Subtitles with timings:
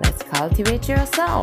[0.00, 1.42] let's cultivate yourself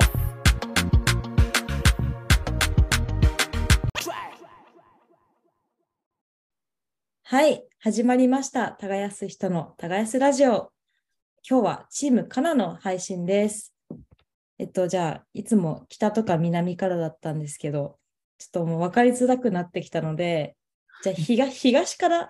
[7.29, 8.71] はい、始まりました。
[8.71, 10.71] 耕す人の耕すラジオ。
[11.47, 13.73] 今日はチームカナの配信です。
[14.57, 17.99] えっと、じゃあ、いつも北とか南からだったんですけど、
[18.37, 20.55] ちょっともう分かりづらくなってきたので、
[21.03, 22.29] じゃあ東、 東から、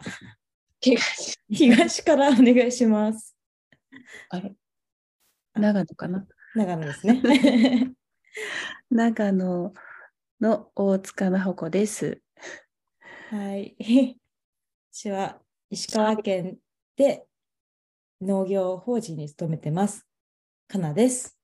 [0.81, 1.37] 東。
[1.49, 3.35] 東からお願いします。
[4.29, 4.55] あれ？
[5.57, 6.27] 長野かな？
[6.55, 7.21] 長野ですね。
[8.89, 9.73] 長野
[10.41, 12.21] の大塚の穂です。
[13.29, 13.75] はい。
[14.91, 16.57] 私は石川県
[16.95, 17.25] で
[18.21, 20.07] 農業法人に勤めてます。
[20.67, 21.37] かなです。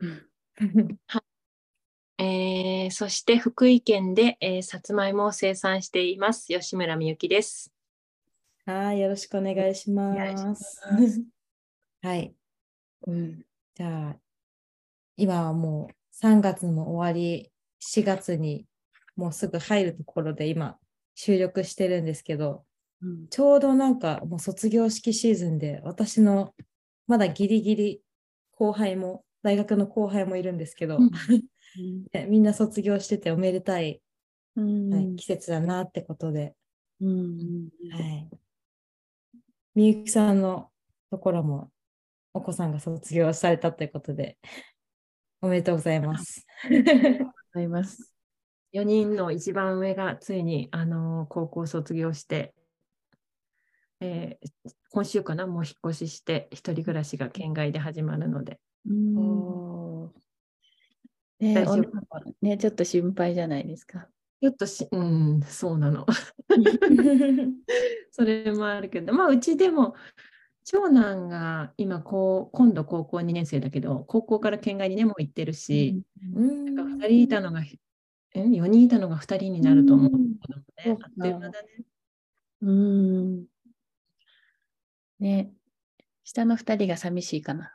[2.18, 7.72] えーそして福井県で、えーさつまいもを生産しています吉村みゆきです。
[8.66, 10.14] はい、よろしくお願いしま。
[10.14, 10.80] 願いします
[12.02, 12.34] はい。
[13.06, 13.42] うん、
[13.74, 14.16] じゃあ、
[15.16, 15.94] 今はもう
[16.26, 18.66] 3月も終わり、4月に
[19.16, 20.78] もうすぐ入るところで今
[21.14, 22.64] 収録してるんですけど、
[23.02, 23.28] うん。
[23.28, 26.54] ちょうどなんかもう卒業式シーズンで、私の
[27.06, 28.02] まだギリギリ
[28.52, 31.10] 後輩も、大学の後輩もいるんですけど、うん。
[32.12, 34.02] ねみんな卒業してておめでたい、
[34.56, 34.92] うん。
[34.92, 36.54] はい季節だなってことで、
[37.00, 37.68] うん。
[37.90, 38.28] はい。
[39.74, 40.70] みゆきさんの
[41.10, 41.70] ところも
[42.32, 44.38] お子さんが卒業されたということで、
[45.40, 46.46] おめでとうございます。
[46.70, 48.14] ございます。
[48.72, 52.54] 4人の一番上がついに、あのー高校卒業して、
[54.00, 58.58] えー今週かなもう引っ越しして一人暮らしが県外で始まるので
[62.58, 64.08] ちょっと心配じゃないですか。
[64.42, 66.12] ちょっとしうんそうなのー
[68.10, 69.94] それもあるけどまあうちでも
[70.64, 76.02] 長男が今こう今度高校2年生だけど高校から県外にねもう行ってるし、
[76.34, 77.62] うんなんか2人いたのが、
[78.34, 80.12] え4人いたのが2人になると思う。
[80.12, 81.68] うん子供ねあっという間だね。
[82.62, 83.44] うん。
[85.18, 85.52] ね、
[86.24, 87.74] 下の二人が寂しいかな。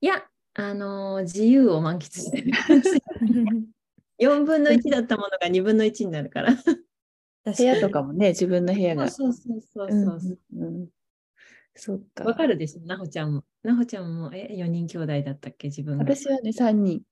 [0.00, 0.24] いや、
[0.54, 2.52] あのー自由を満喫してる。
[4.18, 6.54] 4分の1だったものが2分の1になるから。
[7.44, 9.10] 部屋とかもね、自分の部屋が。
[9.10, 10.38] そうそうそううんそうそう。
[10.54, 10.88] うんうん
[11.76, 12.24] そっか。
[12.24, 13.44] わかるでしょ、なほちゃんも。
[13.62, 16.04] なほちゃんも、え、4人兄弟だったっけ、自分が。
[16.04, 17.02] 私はね、3人。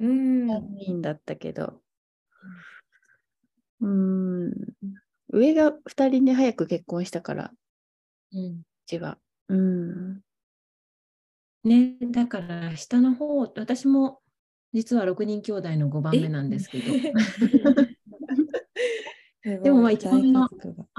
[0.00, 1.80] うん3人だったけど。
[3.80, 4.52] うーん。
[5.30, 7.52] 上が2人ね、早く結婚したから、
[8.32, 9.18] ううんちは。
[9.48, 10.24] うん。
[11.64, 14.20] ね、だから下の方、私も
[14.74, 17.00] 実は6人兄弟の5番目なんですけど、
[19.44, 20.48] でもまあ一番の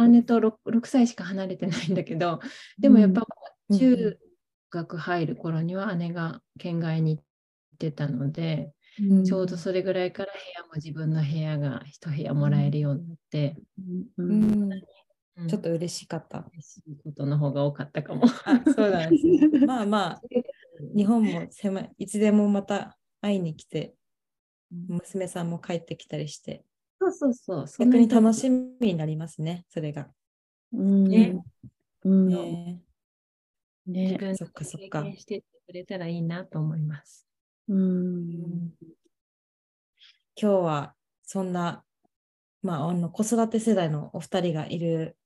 [0.07, 2.39] 姉と 6, 6歳しか離れてないんだけど、
[2.79, 3.23] でもやっぱ
[3.69, 4.19] うん中
[4.69, 7.23] 学入る頃には姉が県外に行っ
[7.79, 8.73] てたので、
[9.23, 13.55] ちょうどそれぐらいから部屋も自分の部屋が一部屋もらえるようになって、
[14.17, 14.41] ううん。
[14.41, 14.71] ん。
[15.37, 15.47] うん。
[15.47, 16.39] ちょっと嬉しかった。
[16.53, 18.23] 嬉しいことの方が多かったかも。
[18.45, 19.49] あ、そうなんですね。
[19.65, 20.21] まあまあ、
[20.95, 23.95] 日本も狭い、いつでもまた会いに来て、
[24.87, 26.63] 娘さんも帰ってきたりして、
[27.11, 27.85] そうそうそう。
[27.85, 30.09] 逆に楽しみになりますね、それが。
[30.73, 31.03] うん。
[31.05, 31.35] ね。
[32.03, 32.27] うん。
[32.27, 32.81] ね。
[33.85, 34.03] ね。
[34.03, 35.03] 自分そっかそっか。
[35.03, 37.27] 経験してくれたらいいなと思います。
[37.67, 38.71] うん。
[40.39, 41.83] 今日はそんな、
[42.61, 45.17] まあ、あの子育て世代のお二人がいる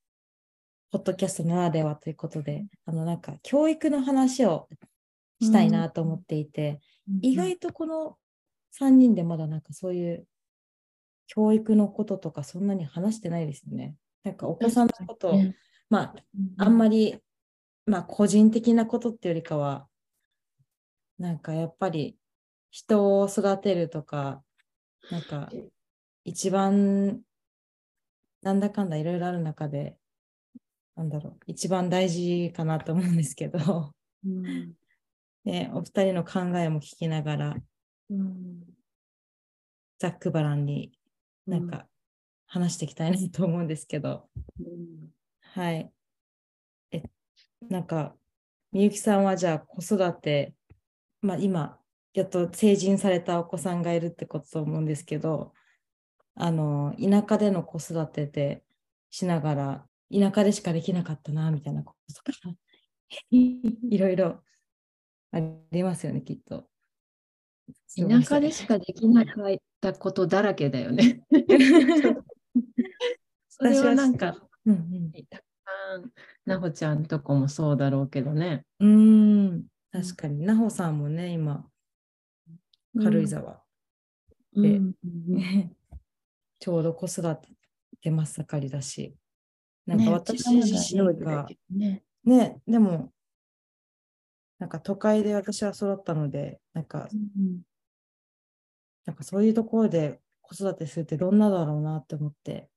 [0.92, 4.68] ポッドキャストならではということで、あのなんか教育の話を
[5.42, 6.80] したいなと思っていて、
[7.22, 8.18] 意外とこの
[8.80, 10.26] 3人でまだなんかそういう
[11.30, 13.96] 教育のこととかそんなに話してないですよね。
[14.24, 15.56] なんかお子さんのことを、ね
[15.90, 16.16] まあ、
[16.58, 17.18] あんまり、
[17.86, 19.88] まあ、個人的なことってよりかは、
[21.20, 22.18] なんかやっぱり
[22.72, 24.44] 人を育てるとか、
[25.12, 25.52] なんか
[26.26, 27.22] 一番
[28.42, 29.98] なんだかんだいろいろある中で、
[30.96, 33.94] なんだろう、一番大事かなと思うんですけど、
[34.26, 34.74] うん。
[35.46, 37.56] ね、お二人の考えも聞きながら、
[38.10, 38.64] うん。
[40.00, 40.99] ざっくばらんに
[41.50, 41.88] なんか
[42.48, 44.30] 話していきたいなと思うんですけど、
[44.60, 45.10] うん
[45.42, 45.92] はい。
[46.92, 47.04] え、
[47.70, 48.16] なんか、
[48.72, 50.54] みゆきさんはじゃあ子育て
[51.22, 51.78] まあ、今、
[52.14, 55.54] やっと成人されたお子さんがいるってことと思うんですけど、
[56.36, 58.64] あの、田舎での子育てで
[59.10, 62.56] しながら、田舎でしかできなかったな、みたいなこととか、
[63.32, 64.44] いろいろ
[65.32, 65.40] あ
[65.72, 66.70] りますよね、きっと。
[67.96, 71.24] 田舎でしかできなかったことだらけだよね。
[73.50, 74.36] それはなんか、
[74.66, 76.12] うんうんたくさん、
[76.46, 78.66] なほちゃんとこもそうだろうけどね。
[78.80, 80.46] うーん、確かに。
[80.46, 81.70] なほさんもね、今、
[83.02, 83.64] 軽井沢
[84.54, 84.96] で、うん
[86.62, 87.22] ちょうど子育
[88.02, 89.16] て真っ盛りだし、
[89.86, 92.04] なんかね私自身幼児だが、けどね。
[92.26, 93.14] ね、でも、
[94.60, 97.62] なんか都会で私は育ったので、なんか、うん
[99.10, 102.70] なんかそういうところで子育てするってどんなだろうなって思って、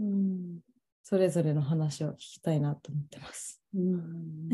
[0.00, 0.58] うん
[1.04, 3.62] それぞれの話を聞きたいなと思ってます。
[3.74, 4.48] うん。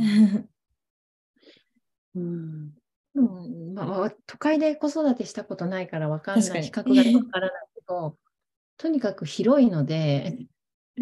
[4.27, 8.19] 都会で子育てしたことないからわかんない、比較がわからないけど、
[8.77, 10.47] とにかく広いので、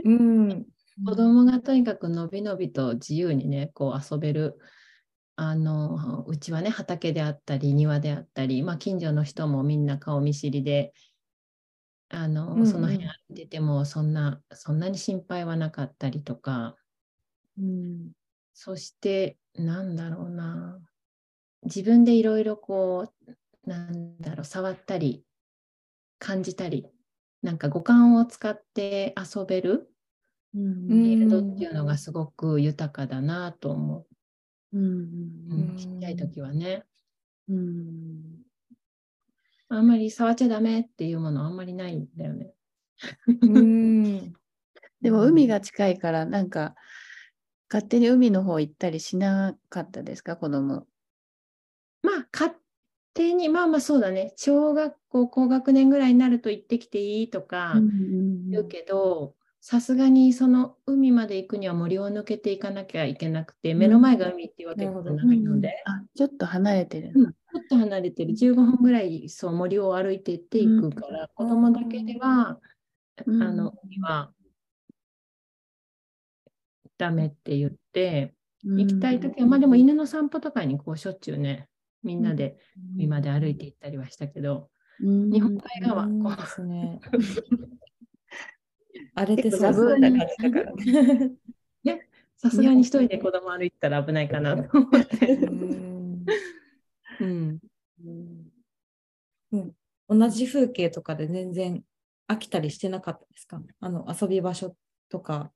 [0.05, 0.65] うん、
[1.05, 4.61] 子供がとにかくのびのびと自由にね、こう遊べる。
[5.41, 10.93] あのうちはね畑であったり庭であったり、まあ、近所の人もみんな顔見知りで
[12.09, 12.67] あの、うんうん。
[12.67, 16.75] その辺歩いててもそんなそんなに心配はなかったりとか。
[17.57, 18.11] うん。
[18.53, 20.81] そしてなんだろうな。
[21.63, 25.23] 自分でいろいろこうなんだろう触ったり
[26.19, 26.89] 感じたり
[27.43, 29.89] なんか五感を使って遊べる
[30.53, 34.08] フィールドっていうのがすごく豊かだなと思う。
[34.73, 34.83] うん
[35.51, 36.85] うんちっちゃい時はね。
[37.49, 38.43] うん
[39.71, 42.55] あんまり触っちゃダメっていうものあんまりないんだよね。
[43.43, 44.33] うん、
[45.03, 46.75] でも海が近いからなんか
[47.71, 50.37] 勝手に海の方行ったりしなかったですか？
[50.37, 50.87] 子供。
[52.03, 52.55] まあ勝
[53.13, 57.75] 手にまあまあそうだね小学校高学年ぐらいになると行ってきていいとか
[58.51, 67.13] 言うけどさすがにその海まで行くには森を抜けていかなきゃいけなくて目の前が海っていうわけでもないので、あちょっと離れてる。
[67.15, 67.33] うん。
[67.33, 68.35] ちょっと離れてる。
[68.35, 72.61] 15分ぐらいそう森を歩いてっていくから、子供だけでは、
[73.27, 73.43] うん。
[73.43, 74.33] あの海は
[76.97, 78.35] ダメって言って。
[78.65, 81.69] 行きたいときは、まあでも犬の散歩とかにこうしょっちゅうね、
[82.03, 82.59] みんなで
[82.97, 84.69] 海まで歩いて行ったりはしたけど、
[85.01, 85.31] うん。
[85.31, 86.07] 日本海側、う。
[86.09, 86.23] ん。
[86.23, 87.01] こですね。
[89.15, 90.51] 荒れて結そう構ザブなです感じだ。
[90.51, 90.73] から。
[90.75, 91.39] う
[92.37, 95.35] さすがに一人で子供歩いてたら危ないかなと思って。
[97.21, 97.59] うん。
[99.51, 99.73] うん、
[100.09, 101.83] 同じ風景とかで全然
[102.29, 103.61] 飽きたりしてなかったですか？
[103.81, 104.77] あの遊び場所
[105.09, 105.53] とか。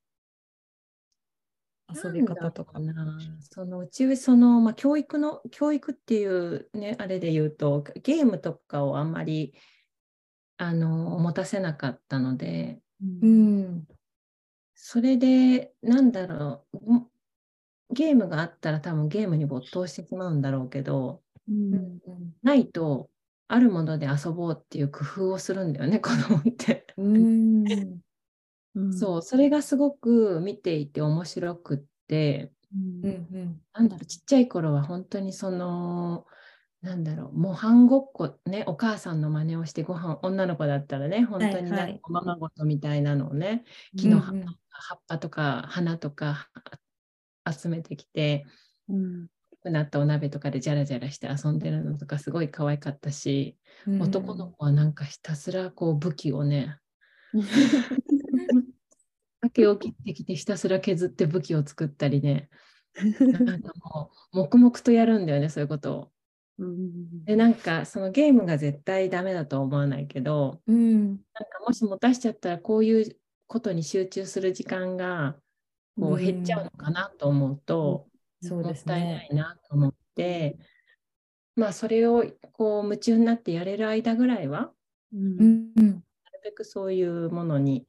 [1.95, 2.81] 遊び方とか。
[2.81, 3.19] な。
[3.41, 9.55] そのうちその、まあ、教育の教育っていうねあれで言うとゲームとかをあんまり
[10.57, 13.87] あの持たせなかったのでうん。
[14.75, 16.81] それでなんだろう。
[16.93, 17.11] も
[17.91, 22.01] ゲームがあったら多分ゲームに没頭してしまうんだろうけどうん。
[22.43, 23.11] ないと
[23.49, 26.87] あるもので遊ぼうっていう工夫をするんだよね 子供って。
[26.97, 28.01] うん。
[28.77, 28.99] うん。
[28.99, 31.79] そうそれがすごく見ていて面白くっ
[32.09, 32.53] て。
[32.75, 33.09] うんう
[33.41, 33.63] ん。
[33.75, 36.27] なんだろうちっちゃい頃は本当にその
[36.83, 43.65] なんだろう模範ごっこねお母さんの真似をしてご飯女の子だったらね本当にはないんかおままごとみたいなのをね、
[43.97, 46.49] 木の葉っぱとか花とか
[47.45, 48.45] あ集めてきて
[48.89, 49.25] うん。
[49.25, 54.03] 大きくなったお鍋とかでジャラジャラして遊んでるのとかすごい可愛かったし、うん。
[54.03, 56.79] 男の子はなんかひたすらこう武器をね
[59.41, 62.49] 竹を切ってきてひたすら削って武器を作ったりね。
[63.21, 66.13] なんかもう黙々とやるんだよねそういうことを。
[66.67, 71.07] うんでなんかそのゲームが絶対ダメだとは思わないけどうん。
[71.09, 71.21] なんか
[71.67, 73.17] もし持たしちゃったらこういう
[73.47, 75.37] ことに集中する時間が
[75.99, 78.09] こう減っちゃうのかなと思うと、
[78.41, 79.29] そうですもったいなね。
[79.31, 80.59] いなと思って、
[81.55, 84.73] まあそれをこう夢中になってやれる間ぐらいは
[85.13, 85.21] うん。
[85.21, 87.87] うんうんなるべくそういうものに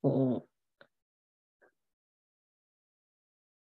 [0.00, 0.50] こう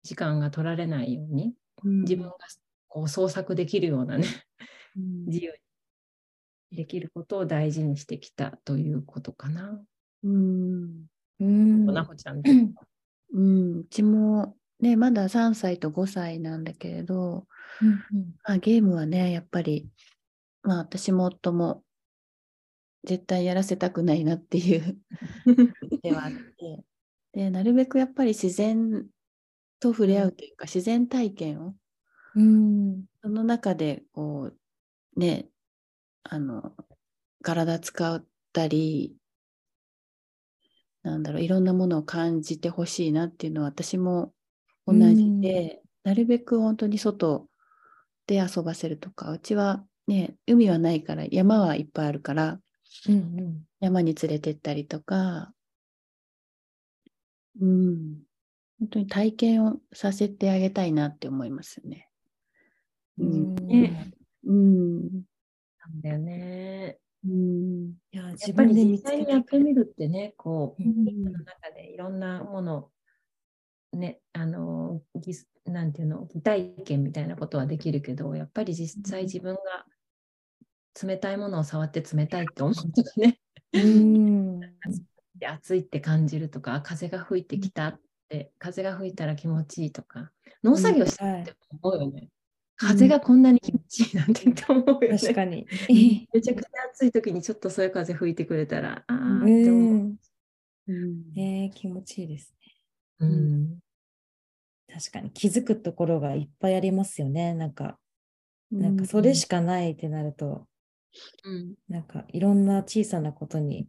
[0.02, 2.36] 時間が取られないように自分が
[2.96, 4.26] こう創作できるようなね
[4.96, 5.26] うん。
[5.26, 5.52] 自由
[6.70, 9.78] にできることを大事にしてきたということかな。
[10.24, 11.04] うん。
[11.38, 11.84] うん。
[11.84, 12.40] なほちゃん
[13.34, 17.46] うん、うちもね、まだ3歳と5歳なんだけれど、
[17.82, 17.90] うん
[18.42, 19.90] まあ、ゲームはね、やっぱり、
[20.62, 21.82] まあ私も夫も
[23.04, 24.98] 絶対やらせたくないなっていう
[26.02, 26.82] ではあって、
[27.34, 29.06] で、なるべくやっぱり自然
[29.80, 31.74] と触れ合うというか、自然体験を
[32.36, 33.06] うん。
[33.22, 34.52] その中で、こ
[35.16, 35.48] う、ね、
[36.24, 36.76] あの、
[37.42, 39.16] 体使ったり、
[41.02, 44.34] なんだろう、いろんなものを感じてほしいなっていうのは私も
[44.86, 47.48] 同じで、なるべく本当に外
[48.26, 52.60] で遊ばせるとか、うちはね、海はないから山はいっぱいあるから、
[53.08, 53.64] うんうん。
[53.80, 55.52] 山に連れてったりとか、
[57.60, 58.22] うん、
[58.80, 62.05] 本当に体験をさせてあげたいなって思いますよね。
[63.18, 63.54] うん。
[63.68, 64.12] ね
[64.44, 65.02] うん。
[65.78, 66.98] なんだよね。
[67.24, 67.90] うん。
[68.12, 72.90] いや、や自っぱり分で実際にやってみるってね、こう、うん日の中でいろんなもの、
[73.92, 79.86] ね、あの、ぎなんていうの、擬体験みたいなことはできるけど、やっぱり実際自分が
[81.02, 83.38] 冷たいものを触って冷たいって思うとかね、
[83.72, 84.60] うん。
[85.34, 90.32] で 暑いって感じるとか、風が吹いてきたって、風が吹いたら気持ちいいとか、
[90.62, 92.28] 農作業してはいって思うよね。
[92.76, 95.18] 風がこんなに気持ちいいなんてって思うよね。
[95.18, 95.66] 確かに。
[96.32, 99.94] めちゃくちゃ暑い時にちょっとそういう風吹いてくれたら、ああうって思う。
[99.94, 100.16] ん。
[100.88, 102.54] うんえー、気持ちいいです
[103.18, 103.34] うね。
[103.34, 103.78] ん
[104.92, 107.54] 確かに気づくところがいっぱいありますよね。
[107.54, 107.98] なんか、
[108.70, 110.66] なんかそれしかないってなると、
[111.44, 113.88] うんなんかいろんな小さなことに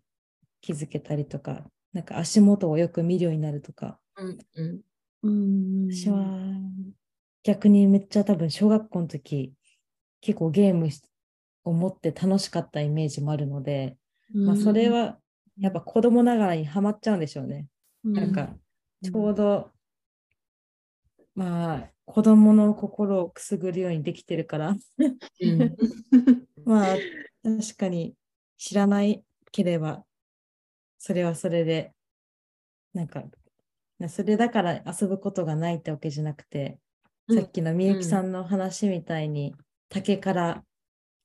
[0.62, 4.82] 気づけたりとか、なんか足元をよく見るようになるとか、うんうん
[5.24, 5.92] うん。
[5.92, 6.20] 私は
[7.48, 9.54] 逆にめっちゃ多分小学校の時、
[10.20, 11.02] 結構ゲームし
[11.64, 13.96] を持って楽しかったイメージもあるので、
[14.34, 15.18] まあそれは
[15.58, 17.68] やっぱ子供ながらにはまっちゃうんでしょうね。
[18.04, 18.50] なんか、
[19.02, 19.72] ちょうど、
[21.36, 24.76] まあ、子供の心をくすぐるようにできてるから、
[25.42, 25.76] うん。
[26.66, 26.98] まあ、
[27.44, 28.14] 確かに
[28.58, 29.24] 知らない
[29.54, 30.04] ければ、
[30.98, 31.94] それはそれで、
[32.94, 33.24] なんか、
[34.00, 36.78] なそれだから遊ぶことがないってわけじゃなくて、
[37.30, 39.54] さっきのみゆきさんの話みたいに、
[39.90, 40.64] 竹から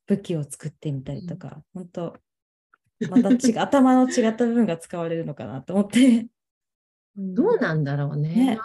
[0.06, 2.16] 武器を作ってみたりとか、本当
[3.08, 6.28] また違う頭の違った部分が使われるのかなと思って。
[7.16, 8.56] どうなんだろうね。
[8.56, 8.58] ね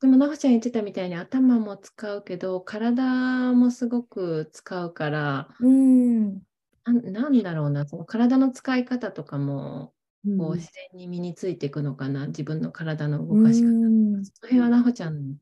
[0.00, 6.42] でも、なほちゃん言ってたみたいに頭も使うけど、体もすごく使うから、うん。
[6.84, 9.92] なんなんだろうな、その体の使い方とかも、
[10.24, 13.68] うんこう自然に身についていくのかな、自分の体の動かし方。
[13.68, 15.36] うんその辺はなほちゃん、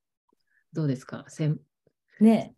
[0.73, 1.25] どうですか？
[1.29, 1.59] 専
[2.21, 2.55] ね。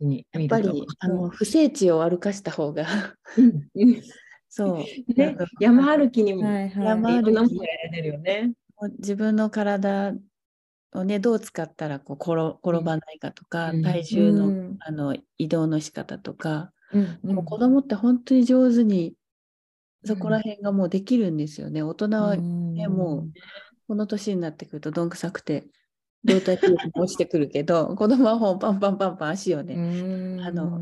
[0.00, 2.86] やっぱり、あの、不整地を歩かした方が、
[4.48, 5.12] そう。
[5.14, 6.86] ね、山歩きにもはいはい。
[6.86, 8.52] 山いろんなもやれるよね。
[8.98, 10.14] 自分の体
[10.94, 13.82] をね、どう使ったらこう転転ばないかとか、うん。
[13.82, 14.76] 体重の,、うん。
[14.78, 19.14] あの移動の仕方とか、うんでも子供って本当に上手に
[20.04, 21.82] そこら辺がもうできるんですよね。
[21.82, 23.32] 大人はね、もう
[23.88, 25.66] この年になってくるとどんくさくて
[26.24, 30.80] 動体視力も落ちてくるけど、 子供はもうパンパンパンパン足をね、うん、あの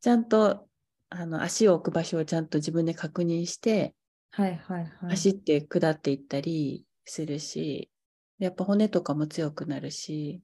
[0.00, 0.68] ちゃんと
[1.08, 3.94] あの足を置く場所をちゃんと自分で確認して、
[4.30, 4.90] はいはいはい。
[5.10, 7.90] 走って下っていったりするし、
[8.38, 10.42] やっぱ骨とかも強くなるし、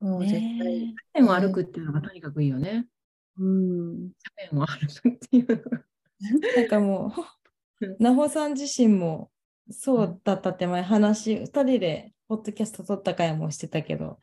[0.00, 2.86] もう絶対、ね斜面を歩くっていうのがとにかくいいよね。
[3.38, 5.84] うん、斜面を歩くっていうのが。
[6.56, 7.14] なんかも
[7.80, 9.30] う、うんなほさん自身も
[9.70, 14.18] そうだったって前話、二人でポッドキャスト撮った回もしてたけど、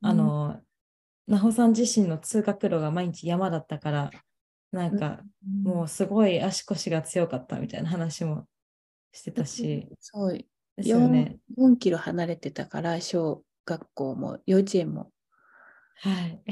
[0.00, 0.60] あの、
[1.26, 4.10] なほさん自身の通学路が毎日山だったから、
[4.72, 5.20] なんか
[5.62, 8.46] もうすごい足腰が強かったみたいな話も
[9.12, 10.38] してたし、そう、
[10.76, 11.38] ですよね。
[11.58, 15.12] 4, 4キロ離れてたから、小学校も幼稚園も
[15.96, 16.42] はい。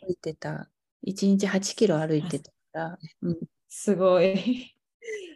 [0.00, 0.70] 歩いてた。
[1.06, 3.38] 1日8キロ歩いてたから、うん、
[3.68, 4.74] すごい。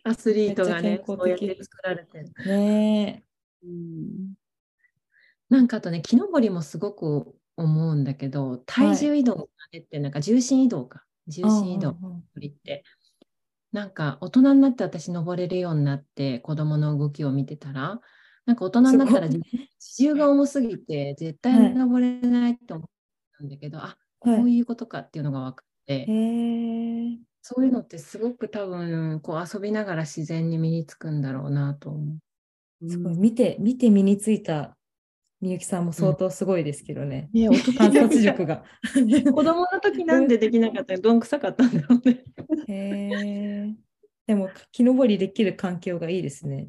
[0.04, 2.32] アスリートがねめっ、ちゃ健康的そうやって作られてる。
[2.46, 3.24] ね
[3.62, 4.34] うん
[5.52, 11.04] なんかあとね、木登りもすごく思うんだけど、体重移動のあれってなんか重心移動か。
[11.26, 11.50] 重え。
[11.50, 11.94] 心移動
[12.36, 12.84] りって。
[13.70, 18.00] なんか大人になって私登れるようになって子供の動きを見てたら、
[18.46, 19.28] なんか大人になったら
[19.98, 22.88] 重が重すぎて絶対登れないって思っ
[23.38, 27.18] たんだけど、あこはいういうことかっていうのが分かって、へえ。
[27.42, 32.88] そういうのってすごく多分こう遊びながら自然に身につくんだろうなと思う。
[32.88, 33.16] すごい。
[33.16, 34.76] 見て、見て身についた
[35.42, 37.28] みゆきさんも相当すごいですけどね。
[37.32, 38.64] ね、 大人観察力が。
[38.94, 42.24] 子供の時なんでできなかったどんくさかったんだろうね。
[42.68, 43.10] へ
[43.68, 43.74] え。
[44.28, 46.68] でも、木登りできる環境がいいですね。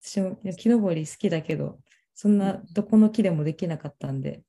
[0.00, 1.80] 私も木登り好きだけど、
[2.14, 4.42] そんなどこの木でもできなかったんで、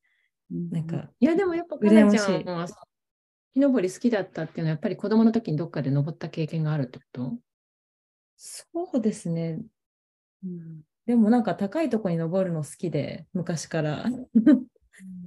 [0.50, 2.68] なんか、いやでもやっぱかなちゃんは
[3.54, 7.38] 木登り好きだったっていうのはやっぱり子供の時にどっかで登った経験があるってこと？
[8.38, 9.60] そうですね。
[10.46, 14.06] うんでもなんか高いとこに登るの好きで、昔から。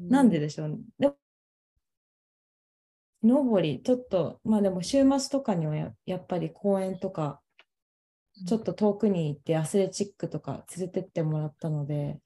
[0.09, 0.79] なんででしょうね。
[0.99, 1.11] で
[3.23, 7.41] 登り、ちょっと、まあでも週末とかにはややっぱり公園とか、
[8.47, 12.21] ちょっと遠くに行ってアスレチックとか連れてってもらったので、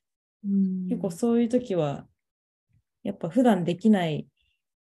[0.44, 2.06] うん結構そういう時は、
[3.02, 4.28] やっぱ普段できない、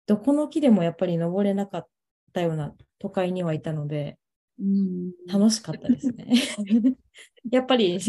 [0.06, 1.88] どこの木でもやっぱり登れなかっ
[2.34, 4.27] たような都会にはいたので、うん
[5.28, 6.28] 楽しかったですね。
[7.52, 8.00] やっぱり、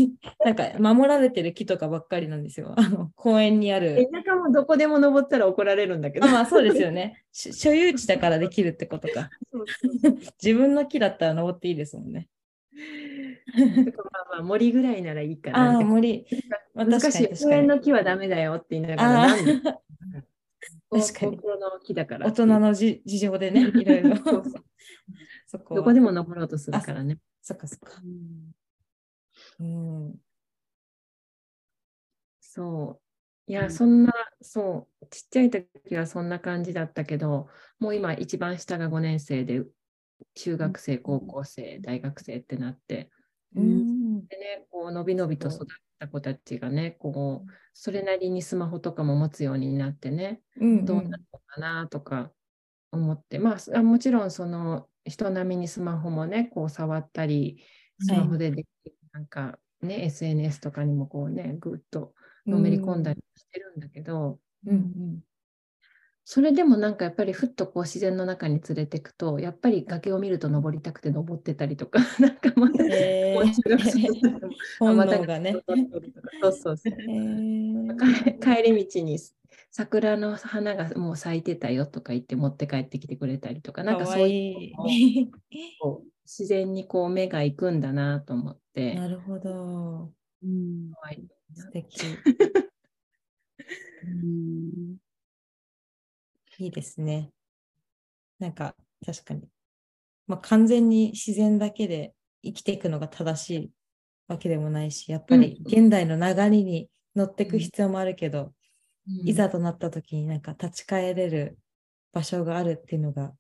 [0.45, 2.75] なんか守られてる木とかばっかりなんですよ。
[2.77, 4.09] あの公園にある。
[4.11, 6.27] 田舎もどこでも登ったら怒られるんだけど。
[6.27, 7.23] あまあそうですよね。
[7.33, 9.31] し所有地だからできるってことか。
[9.53, 9.67] そう
[10.03, 12.29] そう 自分の木だったら登っていいですもんね。
[13.55, 15.81] まあまあ森ぐらいならいいかなあ。
[15.83, 16.27] 森。
[16.75, 17.11] まあ難しい。
[17.11, 17.51] 確かに確かに。
[17.51, 19.81] 公園の木はダメだよって言いながら、あなんであ、
[20.99, 24.17] 確かに高校の木だから大人のじ事情でね、いろいろ。
[25.49, 27.17] そこはどこでも登ろうとするからね。
[27.41, 28.03] そっかそっか。
[29.61, 30.15] うん。
[32.39, 33.51] そう。
[33.51, 34.13] いうや、んそんな、
[34.43, 39.65] そう、ちっちゃい時はそんな感じだったけど、もう今一番下が5年生で、
[40.35, 43.11] 中学生、高校生、大学生ってなって、
[43.57, 44.27] うん。
[44.27, 45.67] でね、こう、のびのびと育っ
[45.99, 50.85] た子たちがね、こう、それなりにスマホとかも持つようになってね、うん。
[50.85, 52.33] どうなるのかなとか
[52.93, 57.65] 思って、まあ、もちろんその人並みにスマホもね、こう触ったり、
[57.99, 62.15] スマホでできる、なんかね、SNS とかにもこうね、ぐっと
[62.47, 64.75] のめり込んだりしてるんだけど、うん。
[64.75, 64.79] う
[65.17, 65.25] ん。
[66.25, 72.95] それでもなんかやっぱりふっとこう自然の中に連れてくと、やっぱり崖を見ると登りたくて登ってたりとか、 なんか また、え
[73.33, 75.65] もう中学生になっても本能がね。
[76.43, 76.99] そうそうそう。
[77.11, 79.19] えー帰り道に
[79.79, 84.73] 桜の花がもう咲いてたよとか言って持って帰ってきてくれたりとか、なんかそういい
[85.23, 85.31] う
[86.27, 90.11] 自然にこう目が行くんだなと思って、なるほど。
[90.43, 90.91] うん
[91.55, 92.01] 素敵。
[94.03, 94.97] うん
[96.59, 97.31] いいですね。
[98.41, 98.75] なんか、
[99.07, 99.49] 確かに。
[100.27, 103.71] まあ、完全に自然だけで生きていくのが正しい
[104.27, 108.53] わけでもないし、やっぱりうん現代の流れに乗っていく必要もあるけど、
[109.25, 111.59] いざとなった時になんか立ち返れる
[112.13, 113.33] 場所があるっていうのが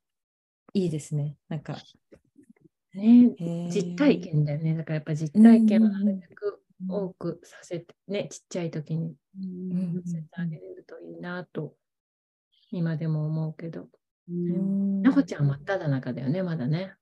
[0.72, 1.36] いいですね。
[1.48, 1.76] なんか、
[2.94, 3.34] ね、
[3.70, 4.76] 実体験だよね。
[4.76, 11.74] だからやっぱ実体験をなるべく多くさせて、ね、ちっちゃい時にうんさせてあげれるといいなと、
[12.70, 13.88] 今でも思うけど。
[14.30, 16.94] うんなほちゃん真っ只中だよね、まだね。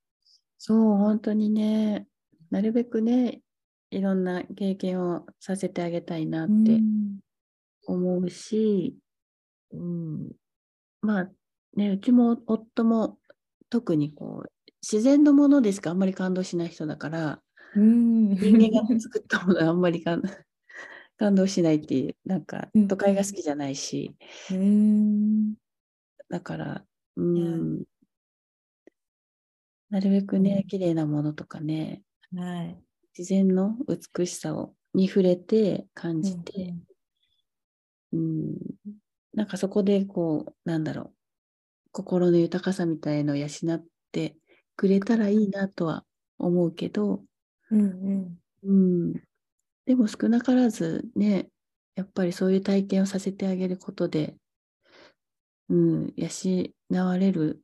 [0.58, 2.06] そう、本当にね、
[2.50, 3.42] なるべくね、
[3.90, 7.18] いろんな経験をさせてあげたいなっうてん
[8.16, 8.96] 思うし、
[9.72, 10.32] うん、
[11.02, 11.30] まあ
[11.76, 13.18] ね、うちも夫も
[13.70, 14.52] 特にこう、
[14.82, 17.42] 自然のものでしかあんまり感動しない人だから、
[17.74, 18.34] うん。
[18.36, 20.22] 人間が作ったものはあんまり感
[21.18, 22.88] 感動しないっていう、なんかうん。
[22.88, 24.16] 都会が好きじゃないし、
[24.50, 25.54] うん。
[26.28, 27.84] だから、うん、
[29.90, 32.02] なるべくね、綺麗なものとかね、
[32.34, 32.82] はい。
[33.16, 36.74] 自然の美しさをに触れて感じて、
[38.16, 38.56] うん。
[39.34, 41.12] なんかそこでこう、なんだろう、
[41.92, 44.36] 心の豊かさみたいのを養って
[44.76, 46.04] くれたらいいなとは
[46.38, 47.22] 思うけど、
[47.70, 48.38] うんうん。
[48.62, 49.12] うん、
[49.84, 51.48] でも少なからずね、
[51.94, 54.36] やっぱりそういう体験をさせてあげることで、
[55.68, 57.62] うん、養われる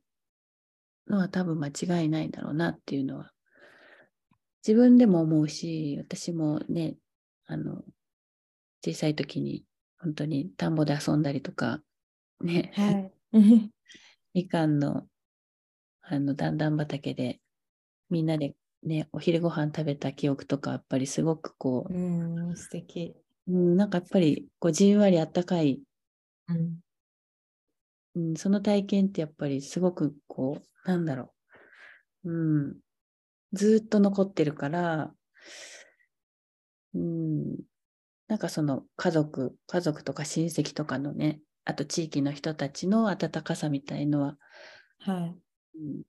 [1.07, 3.31] のは多分間違いないだろうなっていうのは、
[4.65, 6.95] 自分でも思うし、私もね、
[7.45, 7.83] あの、
[8.83, 9.63] 小さい時に
[10.03, 11.81] 本当に田んぼで遊んだりとか、
[12.41, 13.11] ね、はい。
[14.33, 15.07] みかんの、
[16.01, 17.39] あの、段々畑で、
[18.09, 23.15] みんなでね、お昼ご飯食べた記憶とか、やっぱりすごくこうん、素敵。
[23.47, 25.81] う、うん、なんかやっぱり、こう、じんわりあったかい、
[26.49, 26.79] うん。
[28.15, 31.33] うん、その体験ってやっぱりすごくこう、なんだろ
[32.25, 32.77] う、うん、
[33.53, 35.13] ずーっと残ってるから、
[36.93, 37.57] うん、
[38.27, 44.37] なんかその家族、家族とか親戚とかのね、あと地域の人たちの温かさみたいのは、
[44.99, 45.43] はい。
[45.75, 46.03] うん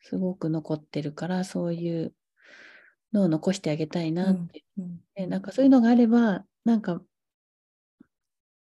[0.00, 2.14] すごく残ってるから、そういう
[3.12, 4.64] のを残してあげたいなって。
[4.78, 7.02] うんねなんかそういうのがあれば、なんか、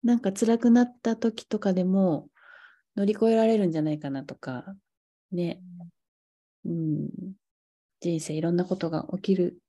[0.04, 2.30] なんか辛くなった時とかでも
[2.96, 4.76] 乗り越えられるんじゃないかなとか、
[5.32, 5.62] ね。
[6.66, 7.10] うん。
[8.02, 9.62] 人生いろんなことが起きる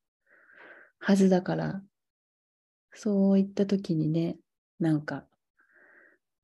[0.99, 1.83] はずだから、
[2.95, 4.37] そういった時にね、
[4.79, 5.27] なんか、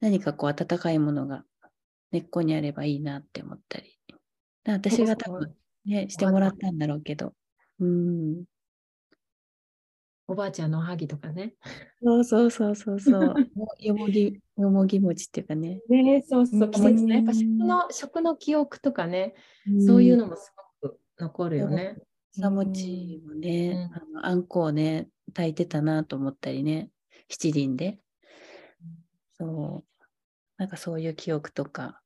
[0.01, 1.45] 何かこう温かいものが
[2.11, 3.99] 根っこにあればいいなって思ったり。
[4.67, 7.35] 私が多分ね、してもらったんだろうけど。
[7.79, 8.45] うん。
[10.29, 11.55] おばあちゃんのおはぎとかね。
[12.03, 13.35] そうそうそうそうそう。
[13.81, 15.81] よもぎ、よもぎ餅っていうかね。
[15.89, 17.17] ねそうそうう、季節ね。
[17.17, 19.35] やっぱ食うんの食の記憶とかね、
[19.85, 21.97] そういうのもすごく残るよね。
[22.33, 26.91] さ餅もね、あのあんこをね、炊いてたなと思ったりね、
[27.29, 27.99] 七輪で。
[29.39, 30.05] そう。
[30.59, 32.01] なんかそういう記憶とか。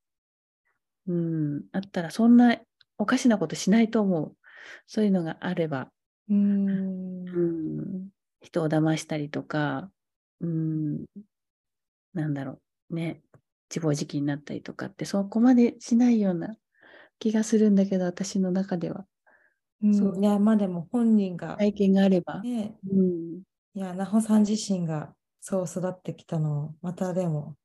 [1.06, 1.64] うん。
[1.72, 2.56] あったら、そんな
[2.96, 4.36] おかしなことしないと思う。
[4.86, 5.90] そういうのがあれば、
[6.30, 8.08] うんうん。
[8.40, 9.90] 人を騙したりとか、
[10.40, 11.04] うん。
[12.14, 12.60] なんだろ
[12.90, 12.94] う。
[12.94, 13.20] ね。
[13.70, 16.56] 自暴自棄になったりとかって、そこまでしないような
[17.18, 19.06] 気がするんだけど、私の中では。
[19.82, 22.40] うんそういや、まあでも本人が、体験があれば。
[22.42, 23.42] ね、うん。
[23.74, 27.56] いや、なほさん自身がそう育ってきたのを、またでも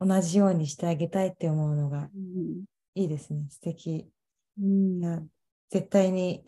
[0.00, 3.46] 同じようにしてあげたいって思うのがうんいいですね。
[3.50, 4.10] 素敵。
[4.60, 5.22] うんいや、
[5.70, 6.42] 絶対に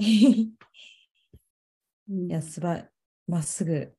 [2.10, 2.84] うんいや、すば、
[3.26, 3.94] まっすぐ。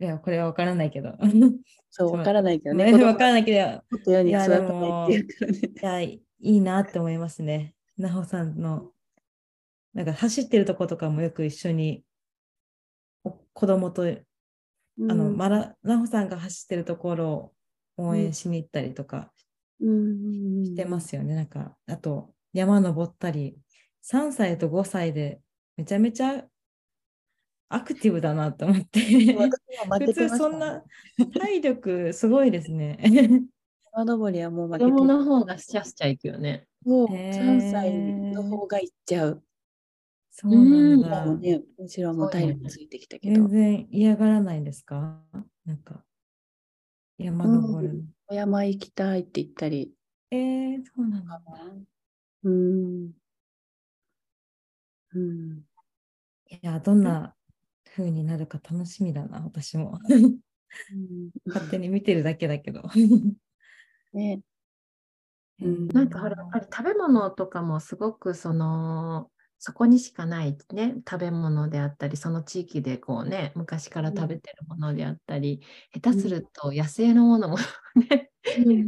[0.00, 1.14] いや、これはわからないけど。
[1.90, 2.86] そう、わからないけどね。
[2.86, 5.58] ね、子供わからないけど、が思ったように育たないっていうからね。
[5.58, 7.74] いや、いいなって思いますね。
[7.96, 8.92] なほさんの、
[9.94, 12.04] なんか走ってるとことかもよく一緒に、
[13.24, 14.02] お子供と、
[15.08, 17.54] あの、うんまだ、なほさんが走ってるところを
[18.08, 19.32] 応援しに行ったりとか
[19.80, 21.34] うんしてますよね。
[21.34, 23.58] なんか、あと、山登ったり、
[24.02, 25.40] 3歳と5歳で
[25.76, 26.46] めちゃめちゃ
[27.68, 29.00] アクティブだなって思って。
[29.00, 30.82] 普通そんな
[31.38, 32.98] 体力すごいですね。
[33.92, 36.66] 山登りはもう負子けて供の方がしちゃしちゃいくよね。
[36.84, 39.42] そう、へー3歳の方が行っちゃう。
[40.40, 41.26] そうなんだ。
[41.26, 45.22] もうね、もちろんもう体力ついてきたけど全、然嫌がらないんですか？
[45.66, 46.04] なんか、
[47.18, 48.04] 山登るの。
[48.28, 49.92] お山行きたいって言ったり、
[50.30, 51.42] えー、そうなんだ。
[52.44, 53.12] うん。
[55.12, 55.64] うん。
[56.48, 57.34] いや、どんな
[57.94, 59.98] 風になるか楽しみだな、私も。
[61.46, 62.82] 勝手に見てるだけだけど。
[64.14, 64.40] ね、
[65.60, 69.30] うんなんかほら、やっぱり食べ物とかもすごくその、
[69.62, 75.62] そこにしかないね、食べ物であったり、その地域でこうね、昔から食べてるものであったり、
[75.94, 77.56] 下手すると野生のものも
[77.96, 78.32] ね、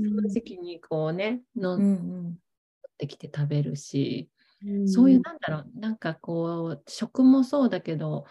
[0.08, 2.42] その時期にこうね、のうん持うん。
[2.88, 4.30] ってきて食べるし、
[4.62, 8.26] うんそういう、なんだろう、なんかこう、食もそうだけど、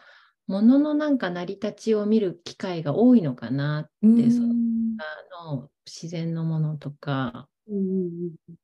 [0.48, 4.32] もののなんか成り立ちを見る機会が多いのかなって、うん。
[4.32, 4.56] その
[4.98, 8.56] あの自然のものとか、うんうんうん。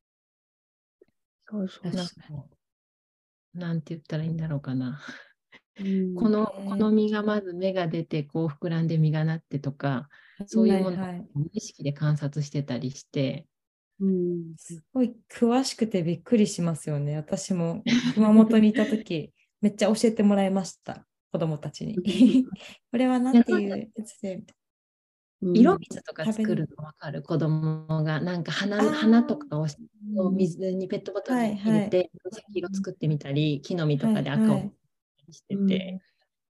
[1.50, 2.57] そうそう。
[3.58, 5.02] なんかなんて言ったらいいんだろうかな。
[5.80, 10.10] うん この、この実がまず芽が出て、こう膨らんで実がなってとか、
[10.46, 13.48] そういうものをはいはい無意識で観察してたりして、
[14.00, 17.16] うんすごい詳しくてびっくりしますよね。
[17.16, 21.08] 私も熊本にいたとき、 めっちゃ教えてもらいました。
[21.32, 21.96] 子供たちに。
[22.92, 24.44] これは何ていうやつで。
[25.54, 27.24] 色水とか作るの分かる？
[27.24, 29.68] 子供が、なんか花花とかを
[30.16, 30.36] うん。
[30.36, 31.72] 水にペットボトルにはいはい。
[31.72, 34.74] 入れて、紫色作ってみたり、木の実とかで赤をはいはい。
[35.32, 35.96] してて、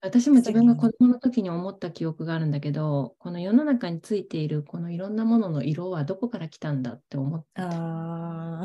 [0.02, 8.62] 私も自分が子供の時に思った記憶があるんだけど、この世の中についているこのいろんなものの色はどこから来たんだって思ってた。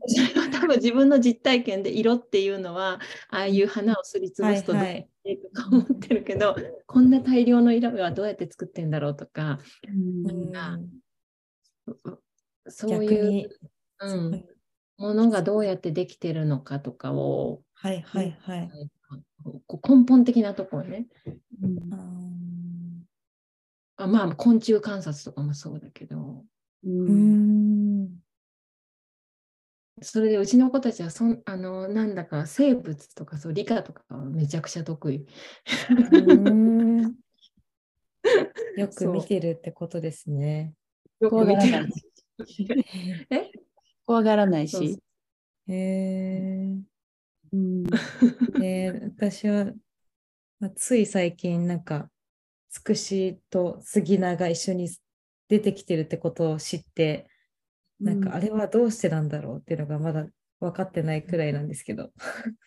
[0.52, 3.00] 多分自分の実体験で色っていうのは
[3.30, 6.54] ああいう花をすりつぶすとはいはいとか思ってるけど、
[6.86, 9.58] こんな大量の色はどうやって作ってんだろうとか、
[9.88, 10.52] うん。
[10.52, 10.78] が
[12.68, 13.48] そう逆いうに、
[14.00, 14.44] うん、
[14.98, 18.70] ものがどうやってできてるのかとかを、はいはいはい。
[19.66, 21.06] こう根本的なところね。
[21.62, 21.78] うん。
[23.98, 26.44] あまあ昆虫観察とかもそうだけど。
[26.84, 27.65] ううんん。
[30.06, 35.26] それでうちの子たちはそんあのなんだか生物とかそう理科とかはめちゃくちゃ得意。
[35.90, 37.14] うん
[38.76, 40.74] よく見てるってことですね。
[41.18, 42.84] よ怖がらないる。
[43.30, 43.50] え？
[44.04, 45.02] 怖がらないし。
[45.66, 46.76] へえ
[47.52, 47.82] うん
[48.60, 49.72] で 私は、
[50.60, 52.10] まあ、つい最近なんか
[52.70, 54.88] つくしと杉菜が一緒に
[55.48, 57.28] 出てきてるってことを知って、
[58.00, 60.26] なんかあれはどうしてなんだろうっていうのがまだ
[60.60, 62.12] 分かってないくらいなんですけど。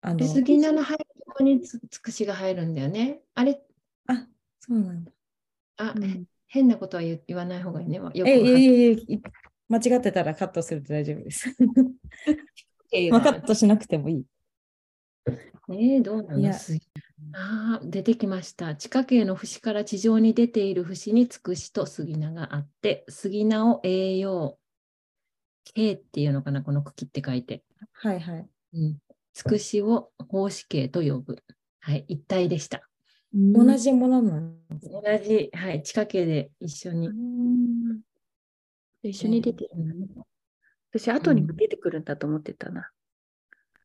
[0.00, 3.22] あの杉菜の入るとこにつつくしが入るんだよね。
[3.34, 3.62] あれ？
[4.06, 4.28] あ
[4.60, 5.12] そうなんだ。
[5.78, 6.26] あ、うん。
[6.46, 7.96] 変なことは言言わない方がいいね。
[7.96, 9.22] よくええいえ
[9.68, 11.56] 間違ってたらカットすると大丈夫です。
[13.10, 14.24] まあ、カットしなくてもいい。
[15.70, 16.50] えー、どうないや。
[16.50, 16.86] の杉
[17.32, 18.76] あー出てきました。
[18.76, 24.58] 地下茎の節から地上に出ている節につくしと杉菜があって、杉菜を栄養、
[25.64, 27.64] 茎っていうのかな、この茎って書いて。
[27.92, 28.48] はいはい。
[28.74, 28.98] うん、
[29.32, 31.42] つくしを胞子茎と呼ぶ。
[31.80, 32.88] はい、一体でした。
[33.32, 37.10] 同じものなの同じ、はい、地下茎で一緒に。
[39.02, 40.06] 一緒に出てるんだね。
[40.90, 42.90] 私、後に出てくるんだと思ってたな。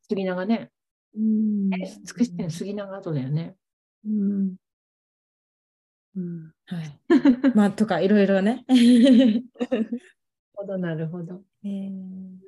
[0.08, 0.72] 杉長ね。
[1.16, 3.56] うんえ、つくしてんの杉長後だよね。
[4.06, 4.56] うん。
[6.16, 6.52] うん。
[6.66, 7.00] はい。
[7.56, 8.66] まあ、とか、いろいろね。
[10.54, 11.44] ほど、なるほど。
[11.64, 12.40] えー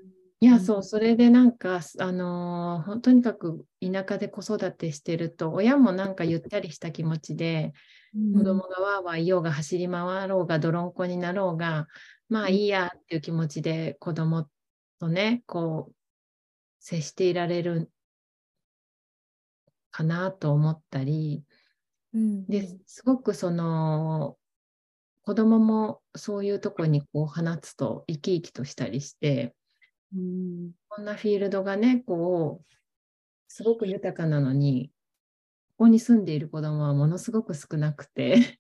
[0.43, 7.73] いや、そう、それでなんか、あのーとにかく田舎で子育てしてると、親もなんかゆったりした気持ちで、
[8.33, 11.87] 子供がわーわー言おうが走り回ろうが泥んこになろうが、
[12.27, 14.49] まあいいやっていう気持ちで子供
[14.99, 15.95] とね、こう、
[16.79, 17.91] 接していられる
[19.91, 21.43] かなと思ったり、
[22.13, 22.45] うん。
[22.47, 24.37] ですごくその、
[25.23, 29.55] 子供もそういうとこにこう放つと生き生きとしたりして、
[30.15, 30.71] うん。
[30.89, 32.73] こんなフィールドがね、こう、
[33.47, 34.91] すごく豊かなのに、
[35.77, 38.59] ここに住んでいる子供はものすごく少なくて、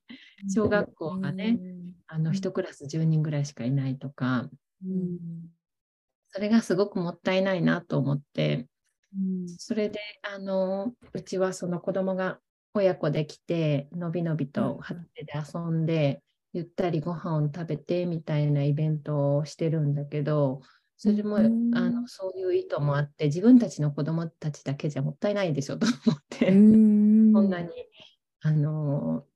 [0.53, 1.59] 小学校がね、
[2.07, 4.49] あの、一クラス10人ぐらいしかいないとか、
[4.85, 5.19] うん。
[6.31, 8.67] それがすごくもったいないなと思って、
[9.15, 9.47] うん。
[9.47, 12.39] それで、あの、うちはその子供が
[12.73, 20.61] 親子で来て、のびのびと畑で遊んで、ゆったりご飯を食べてみたいなイベントをしてるんだけど、
[20.97, 21.75] それも、うん。
[21.75, 27.33] あのそういう意図もあって、自分たちの子供たちだけじゃもったいないでしょと思って、うん。
[27.33, 27.69] そんなに、
[28.41, 29.27] あの、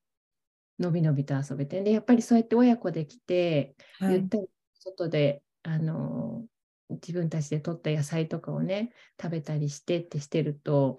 [0.80, 1.84] のびのびと遊べて。
[1.84, 4.14] で、やっぱりそうやって親子で来て、はい。
[4.14, 6.48] ゆったり外で、あの
[6.90, 10.98] 自分たちで取った野菜とかをね食べたりしてってしてると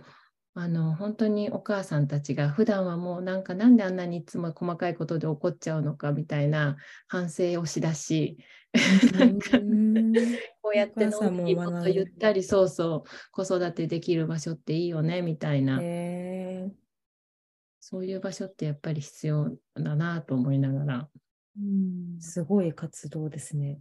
[0.55, 6.77] あの本当にお母さんたちが普段はもうなんかなんであんなにいつも細かいことで怒っちゃうのかみたいな
[7.09, 8.39] 反省をしだし
[10.63, 16.71] こうやってのんびりもっとゆったりそうそう子育てできる場所っていいよねみたいなへ
[17.81, 21.09] そういう場所ってやっぱり必要だなと思いながら。
[21.59, 23.79] うんーすごい活動ですね。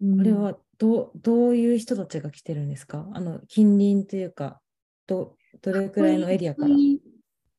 [0.00, 0.16] うん。
[0.18, 3.08] これはどうどういう人たちが来てるんですか？
[3.12, 4.60] あの近隣というか
[5.06, 6.74] どどれくらいのエリアから？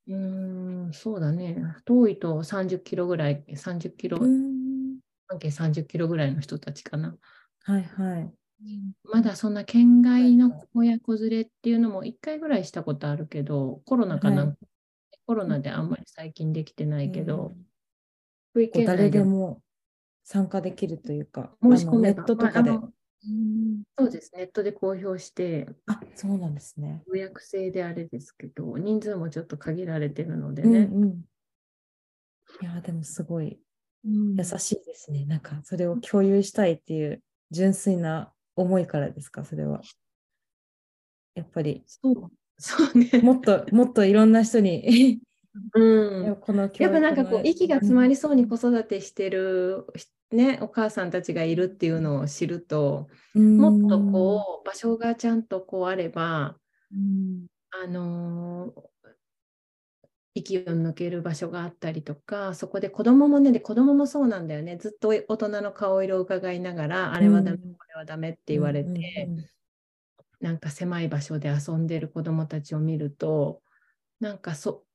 [0.08, 1.58] うーん、そうだね。
[1.86, 5.00] 遠いと30キロぐらい、30キロ、うん。
[5.28, 7.18] 半径30キロぐらいの人たちかな。
[7.64, 8.34] はいはい。
[9.04, 14.58] まだそんな県外の親子連れっていうのも1回ぐらいしたことあるけど、コロナかな、はい。
[15.28, 17.66] コロナであんまり最近できてないけど、うん。
[18.52, 19.62] 福井県誰内でもでも
[20.32, 22.70] 参加できるというか、申し込めばットとかで。
[23.98, 27.02] そうです、ネットで公表して、あそうなんですね。
[27.08, 30.80] 予約制であれですけど、人数もちょっと限られてるのでうんね。
[30.82, 31.10] うん。
[32.62, 33.60] いや、でもすごい
[34.06, 35.26] うん優しいですね。
[35.26, 39.82] なんかそれを共有したいっていう純粋な思いからですか、それは。
[41.34, 43.20] やっぱりそうそうね。
[43.24, 45.22] もっと もっといろんな人に
[45.74, 49.88] うんこの教やっぱなんかこう息が詰まりそうに子育てしてる、
[50.32, 56.58] ね、お母さんたちがいるっていうのを知ると、うんもっとこう場所がちゃんとこうあれば、
[56.92, 57.48] うん。
[57.72, 58.90] あのー
[60.36, 64.78] 息を抜ける場所があったりとか、そこで子供もね、で子供もそうなんだよね。
[64.78, 67.74] ずっと大人の顔色を伺いながら、あれはダメ、うん。
[67.76, 69.30] これはダメって言われて、
[70.40, 73.62] なんか狭い場所で遊んでる子供たちを見ると、
[74.20, 74.86] なんかそ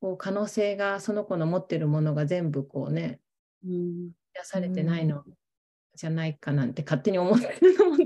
[0.00, 3.20] こう可能性がその子の持ってるものが全部こうね、
[3.64, 4.10] うん
[4.44, 5.24] 出されてないの
[5.96, 7.96] じゃないかなんて勝手に思ってるのも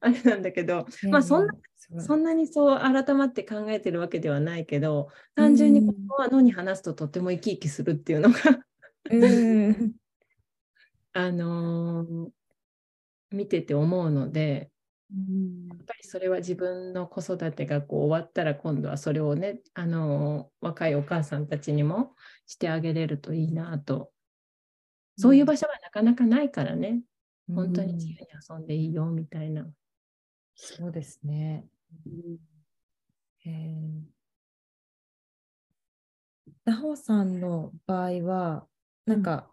[0.00, 1.52] あれなんだけど、うんまあそんな、
[1.98, 8.38] そんなにそう改まって考えてるわけではないけど、単純にこうんこは脳に話すととっても生き生きするっていうのが、
[9.10, 9.28] う
[9.68, 9.92] ん。
[11.14, 12.30] あのー
[13.34, 14.70] 見てて思うので、
[15.10, 15.68] うん。
[15.68, 22.14] やっぱりそれは自分の子育てがこう終わったら今度はそれをね、あのー若いお母さんたちにも
[22.46, 24.12] してあげれるといいなと。
[25.16, 27.02] そういう場所はなかなかないからね、
[27.54, 29.70] 本当に自由に遊んでいいよみたいな。
[30.54, 31.68] そうですね。
[33.44, 34.12] へえ。
[36.64, 38.68] なほさんの場合は、
[39.06, 39.52] なんか、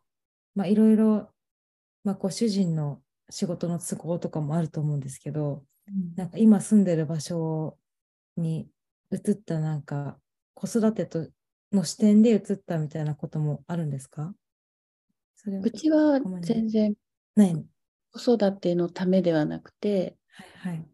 [0.56, 1.34] まあいろいろ、
[2.04, 5.65] まあご主人の仕事の都合とかもあると思うんですけど、
[6.15, 7.80] なんか今住んでる場所
[8.38, 8.69] に
[9.12, 10.19] 移ったなんか
[10.56, 11.30] 子育てと
[11.74, 14.36] の視点で移ったみたいなこともあるんですか？
[15.41, 16.93] それうちは全然
[17.34, 17.63] ないの
[18.12, 20.86] 子育てのためではなくて、はいはい。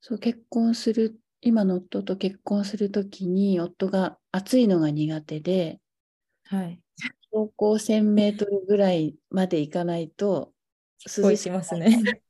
[0.00, 5.78] そう結婚する、今の夫と結婚するときに夫が暑いのが苦手で、
[6.44, 6.80] はい。
[7.30, 10.54] 標高1000メートルぐらいまで行かないと
[11.04, 12.22] 涼しますね。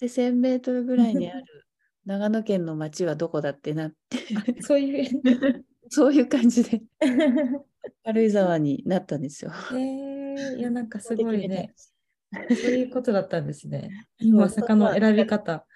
[0.00, 1.66] で、1000メートルぐらいにある
[2.06, 5.22] 長野県の町はどこだってなってそういう。
[5.90, 6.82] そういう感じで
[8.04, 9.52] 軽井沢になったんですよ。
[9.72, 11.74] えー、いや、なんか すごいね。
[11.76, 13.90] そそういうことだったんですね。
[14.20, 15.66] うまさかの選び方。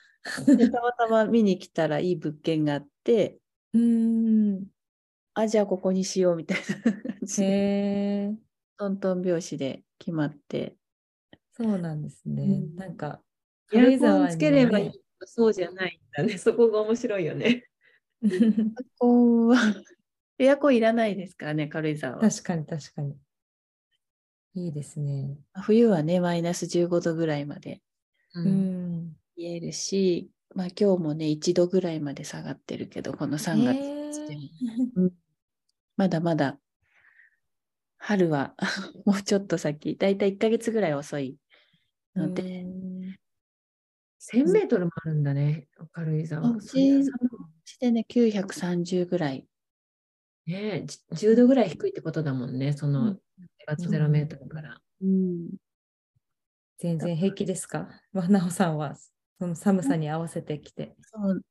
[0.46, 3.38] でたまたま見に来たらいい物件があって、
[3.72, 4.66] うーん。
[5.34, 7.48] あ、じゃあここにしようみたいな感じで、へ
[8.30, 8.34] え、
[8.76, 10.76] トントン拍子で決まって。
[11.52, 12.42] そうなんですね。
[12.42, 13.22] うんなんか、
[13.72, 14.92] エアコンつければいいね。
[15.24, 16.36] そうじゃないんだね。
[16.36, 17.64] そこが面白いよね。
[18.22, 19.56] エアコンは、
[20.44, 22.20] エアコンいらないですからね、軽井沢は。
[22.20, 23.16] 確かに確かに。
[24.54, 25.38] いいですね。
[25.62, 27.80] 冬はね、マイナス15度ぐらいまで
[28.34, 28.42] う。
[28.42, 29.12] ん。
[29.36, 35.10] 冷えるし、まあ今日もね、1度ぐらいまで下がってるけど、この3月へでもーうん
[35.96, 36.58] まだまだ
[37.98, 38.54] 春は
[39.06, 41.38] もうちょっと先、だいたい1ヶ月ぐらい遅い
[42.14, 43.16] ので、うん
[44.18, 46.50] 1000メートルもあるんだね、軽井沢。
[46.50, 49.46] うちでね、930ぐらい。
[50.46, 53.20] ねじ10度ぐらい低いってことだもんね、そのうん
[53.66, 54.80] 月0メートルから。
[55.00, 55.50] うん、
[56.78, 57.88] 全然平気ですか？
[58.12, 58.96] まあなおさんは、
[59.38, 60.96] その寒さに合わせてきて。
[61.00, 61.42] そう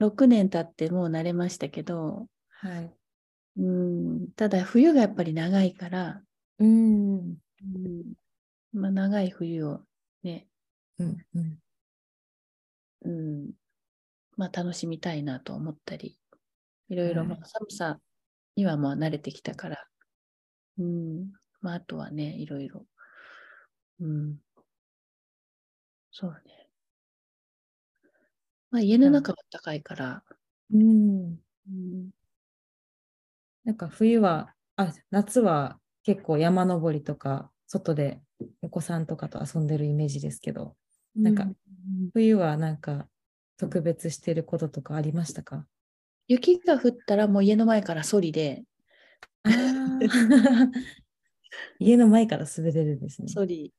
[0.00, 2.94] 6年経ってもう慣れましたけど、はい。
[3.56, 6.22] うん、ただ冬がやっぱり長いから、
[6.58, 7.18] うん。
[7.18, 8.14] うん
[8.72, 9.82] まあ、長い冬を
[10.24, 10.48] ね、
[10.98, 11.24] うん。
[11.34, 11.58] うん。
[13.02, 13.52] うん、
[14.36, 16.18] まあ楽しみたいなと思ったり、
[16.88, 18.00] いろいろはいまあ寒さ
[18.56, 19.88] にはもう慣れてきたから、
[20.78, 22.86] うん、まああとはね、いろいろ、
[23.98, 24.40] うん、
[26.10, 26.70] そうね。
[28.70, 30.22] まあ家の中は暖かいから、
[30.70, 31.38] うん。
[31.68, 32.10] うん、
[33.64, 38.20] なんか冬は、あ、夏は結構山登りとか、外で
[38.62, 40.76] お子さんとかと遊んでるイメージですけど、
[41.22, 43.08] なんかうん冬はなんか
[43.58, 45.66] 特別してることとかありましたか？
[46.28, 48.64] 雪が降ったらもう家の前からソリで、
[51.78, 53.28] 家の前から滑れるんですね。
[53.28, 53.72] ソリ、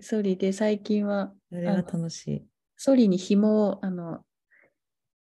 [0.00, 2.46] ソリで最近はそれは楽しい。
[2.76, 4.24] ソリに紐を、あの、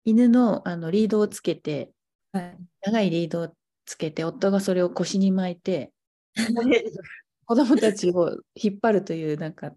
[0.05, 1.93] 犬のあのリードをつけて、
[2.33, 2.59] はい。
[2.83, 3.55] 長いリードを
[3.87, 5.93] つけて、夫がそれを腰に巻いて、
[7.47, 9.75] 子供たちを引っ張るという、なんか、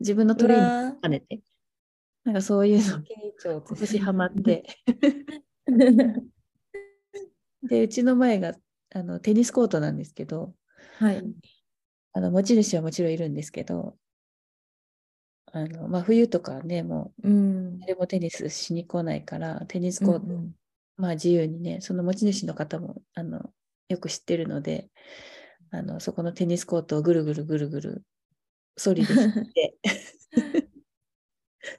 [0.00, 1.40] 自分のトレーニングを兼ねて、
[2.24, 3.04] なんかそういうの、ー緊
[3.38, 4.64] 張今年ハマって、
[7.62, 8.54] で、うちの前が
[8.94, 10.54] あのテニスコートなんですけど、
[10.98, 11.22] はい。
[12.12, 13.96] あの持ち主はもちろんいるんですけど、
[15.52, 20.52] あのまあ、冬とかはね、もうんう誰もテニスしに来ないから、テニスコート、うんうん
[20.96, 23.50] まあ自由にね、その持ち主の方もあの
[23.88, 24.88] よく知ってるので、
[25.70, 28.04] あのそこのテニスコートをぐるぐるぐるぐる、
[28.76, 29.76] ソリで引いて、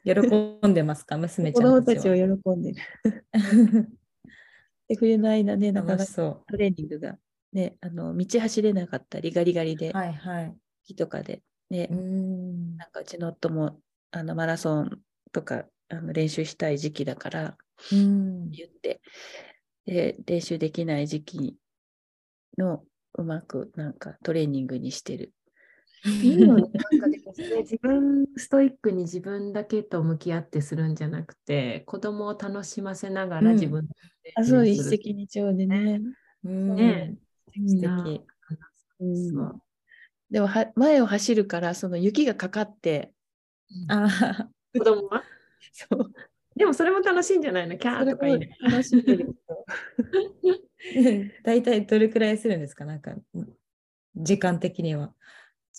[0.03, 1.17] 喜んでますか？
[1.17, 2.15] 娘ち子ゃんたち供たちをは。
[2.15, 2.81] 喜んでる。
[4.89, 7.17] で冬の間ね、なかなかトレーニングが、
[7.53, 10.55] ね、あの道走れなかったり、ガリガリでう。、はいはい。
[10.85, 12.75] 木とかで、ね、うん。
[12.75, 13.79] なんかうちの夫も
[14.11, 14.99] あのマラソン
[15.31, 17.57] とかあの練習したい時期だから
[17.91, 18.49] うん。
[18.49, 18.99] 言って、
[19.85, 21.57] で、練習できない時期
[22.57, 25.33] のうまくなんかトレーニングにしてる。
[26.05, 26.63] いいよね。
[26.73, 33.55] なんか でもそれ自分、ストイックに自分だけと向き合ってするんじゃなくて、子供を楽しませながらうん。
[33.55, 33.93] 自分で
[34.35, 36.01] あ、そう、練習する一石二鳥でね。
[36.43, 36.75] うん。
[36.75, 37.15] ね。
[37.65, 38.21] 素敵。
[38.99, 39.29] うん。
[39.31, 39.61] そう
[40.31, 43.11] でもは前を走るからその雪がかかって、
[43.87, 44.07] あ
[44.77, 45.23] 子供は？
[45.73, 46.13] そう。
[46.55, 47.77] でもそれも楽しいんじゃないの？
[47.77, 48.27] キャーとか
[48.69, 49.35] 楽しんでる。
[51.43, 52.85] 大体どれくらいするんですか？
[52.85, 53.15] なんか、
[54.15, 55.13] 時間的には。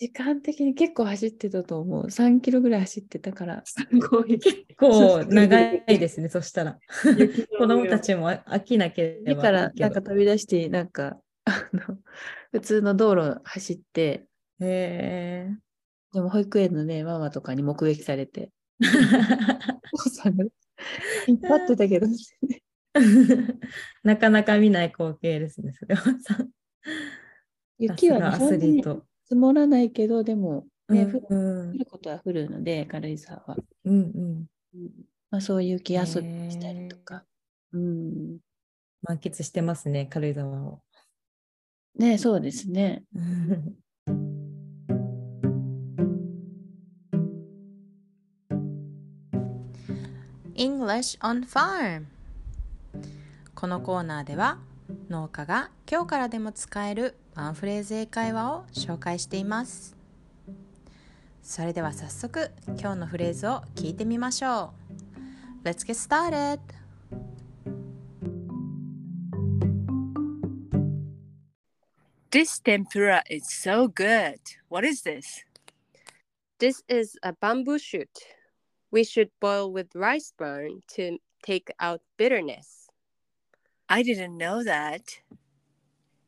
[0.01, 2.07] 時間的に結構走ってたと思う。
[2.07, 3.57] 3キロぐらい走ってたから。
[3.57, 3.75] らす
[4.09, 4.41] ごい。
[4.79, 6.79] こう、長いですね、 そしたら。
[7.19, 11.99] 雪子供たちも飽きなければ家からなんか飛び出して、なんか、あの、
[12.51, 14.25] 普通の道路走って、へ
[14.61, 15.49] え。
[16.15, 18.51] でも保育園のね、ママとかに目撃されて、
[19.93, 20.47] お父さんが
[21.27, 22.07] 引っ張ってたけど、
[24.03, 26.47] なかなか見ない光景ですね、それはさ。
[27.79, 29.10] 雪はさすがアスリート。
[29.31, 31.35] 積もらないけど、でも、ね、うん降う
[31.67, 33.57] んることは降るので、軽井沢は。
[33.85, 34.47] うんうん。
[35.31, 37.23] まあ、そういう雪遊びしたりとか。
[37.73, 38.39] うん。
[39.03, 40.81] 満喫してますね、軽井沢を。
[41.97, 43.05] ね、そうですね。
[50.57, 52.07] English on Farm
[53.55, 54.59] このコーナーでは
[55.09, 59.97] 農家が今日からでも使えるワンフレーズ英会話を紹介しています
[61.43, 64.75] それでは早速今日のフレーズを聞いてみましょ
[65.65, 66.61] う Let's get started!
[72.31, 74.39] This tempura is so good.
[74.69, 75.43] What is this?
[76.59, 78.11] This is a bamboo shoot.
[78.93, 82.89] We should boil with rice burn to take out bitterness.
[83.89, 85.23] I didn't know that.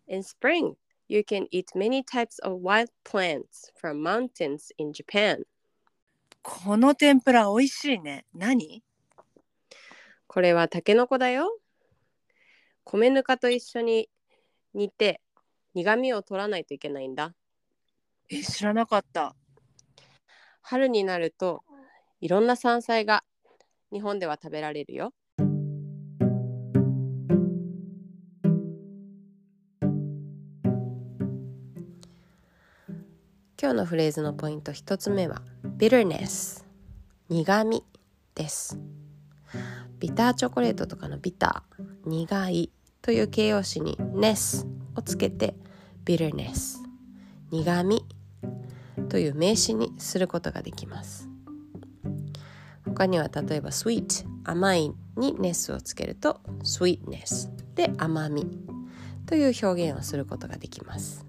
[0.09, 0.77] In spring,
[1.13, 5.45] you can eat many types of wild plants from mountains in Japan.
[6.41, 8.25] この天ぷら美味しいね。
[8.35, 8.83] 何？
[10.27, 11.59] これはタケノコだよ。
[12.85, 14.09] 米ぬかと一緒に
[14.73, 15.21] 煮て
[15.75, 17.35] 苦味を取らないといけないんだ。
[18.31, 19.37] え、知らなかった。
[20.63, 21.63] 春になると
[22.23, 23.23] いろんな山菜が
[23.93, 25.13] 日本では食べられるよ。
[33.63, 35.41] 今日のフレーズのポイント一つ目は
[35.79, 36.65] bitterness
[37.29, 37.85] 苦味
[38.35, 38.77] です。
[40.01, 45.55] ビターチョコレートとかのビター苦いという形容詞に ness をつけて
[46.05, 46.79] bitterness
[47.53, 48.05] 苦味
[49.09, 51.29] という名詞にすることができます
[52.85, 58.45] 他には例えば sweet 甘いに ness をつけると sweetness で甘み
[59.27, 61.25] という表現をすることができます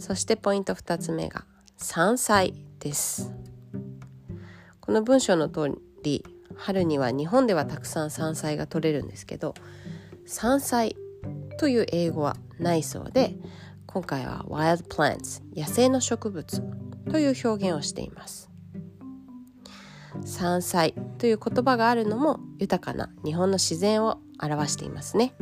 [0.00, 1.44] そしてポイント2つ目が
[1.76, 3.32] 山菜です。
[4.80, 6.24] この文章の通り
[6.56, 9.54] 春には日本ではたくさん山菜が取れるんですけど
[10.26, 10.96] 山菜
[11.58, 13.36] という英語はないそうで
[13.86, 16.62] 今回は wild plants 野生の植物
[17.10, 18.50] という表現をしています。
[20.24, 25.34] 山菜という言葉があるのも豊かな日本の自然を表していますね。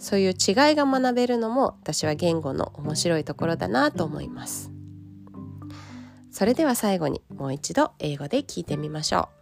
[0.00, 0.34] そういう違い
[0.74, 4.72] が学べるのも私は言語の面白いところだなと思います
[6.32, 9.40] それでは最後にもう一度英語で聞いてみましょう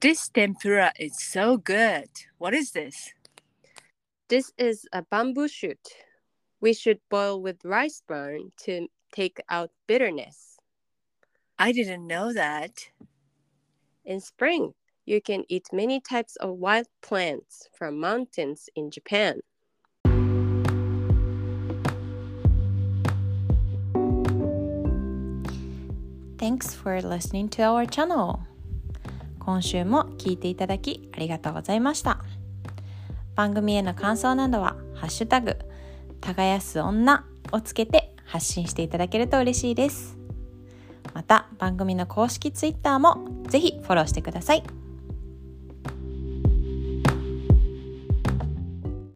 [0.00, 2.08] This tempura is so good.
[2.38, 3.12] What is this?
[4.28, 5.80] This is a bamboo shoot.
[6.60, 10.56] We should boil with rice bran to take out bitterness.
[11.58, 12.70] I didn't know that.
[14.08, 14.72] In spring,
[15.04, 19.42] you can eat many types of wild plants from mountains in Japan.
[26.38, 28.38] Thanks for listening to our channel.
[29.40, 32.24] 今週も聞いていただきありがとうございました。
[33.34, 35.58] 番組への感想などは、ハッシュタグ、
[36.22, 40.17] 耕す女をつけて発信していただけると嬉しいです。
[41.14, 44.62] また、番組の公式 Twitter もぜひフォローしてください。